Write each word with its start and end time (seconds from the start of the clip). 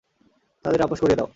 তাদের 0.65 0.81
আপোষ 0.81 0.99
করিয়ে 1.01 1.17
দাও। 1.17 1.29